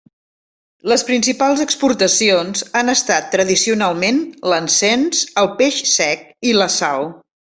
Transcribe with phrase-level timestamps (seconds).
[0.91, 4.17] Les principals exportacions han estat tradicionalment
[4.53, 7.07] l'encens, el peix sec i la sal.